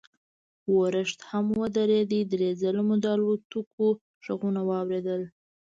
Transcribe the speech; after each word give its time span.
ورښت 0.75 1.19
هم 1.29 1.45
ودرېد، 1.61 2.11
درې 2.33 2.49
ځله 2.61 2.81
مو 2.87 2.95
د 3.03 3.05
الوتکو 3.15 3.85
غږونه 4.25 4.61
واورېدل. 4.69 5.21